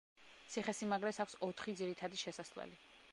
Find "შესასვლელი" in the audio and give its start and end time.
2.25-2.81